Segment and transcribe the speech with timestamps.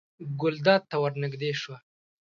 [0.41, 1.77] ګلداد ته ور نږدې شوه.